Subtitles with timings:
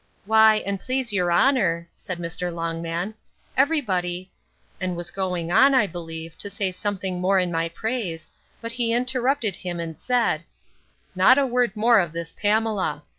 [0.25, 2.51] Why, and please your honour, said Mr.
[2.51, 3.13] Longman,
[3.55, 8.27] every body—and was going on, I believe, to say something more in my praise,
[8.61, 10.43] but he interrupted him, and said,
[11.13, 13.03] Not a word more of this Pamela.